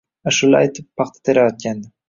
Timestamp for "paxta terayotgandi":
1.03-1.91